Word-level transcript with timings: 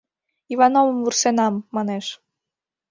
«Ивановым 0.53 0.97
вурсенам!»— 1.03 1.55
манеш. 1.75 2.05